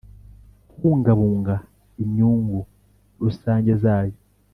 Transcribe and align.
kubungabunga 0.69 1.55
imyungu 2.03 2.59
rusange 3.21 3.71
zayo 3.83 4.17